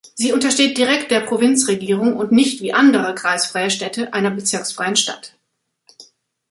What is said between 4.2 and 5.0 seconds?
bezirksfreien